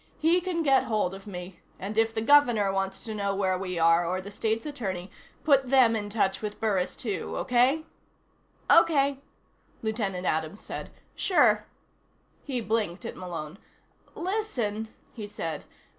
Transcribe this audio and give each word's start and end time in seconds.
"He 0.17 0.41
can 0.41 0.63
get 0.63 0.85
hold 0.85 1.13
of 1.13 1.27
me 1.27 1.59
and 1.79 1.95
if 1.95 2.11
the 2.11 2.23
Governor 2.23 2.73
wants 2.73 3.03
to 3.03 3.13
know 3.13 3.35
where 3.35 3.55
we 3.55 3.77
are, 3.77 4.03
or 4.03 4.19
the 4.19 4.31
State's 4.31 4.65
Attorney, 4.65 5.11
put 5.43 5.69
them 5.69 5.95
in 5.95 6.09
touch 6.09 6.41
with 6.41 6.59
Burris 6.59 6.95
too. 6.95 7.37
Okay?" 7.37 7.85
"Okay," 8.67 9.19
Lieutenant 9.83 10.25
Adams 10.25 10.59
said. 10.59 10.89
"Sure." 11.15 11.67
He 12.43 12.61
blinked 12.61 13.05
at 13.05 13.15
Malone. 13.15 13.59
"Listen," 14.15 14.87
he 15.13 15.27
said. 15.27 15.65